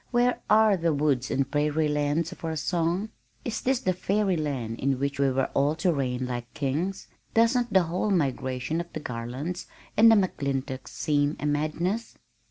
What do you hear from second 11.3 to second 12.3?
a madness?"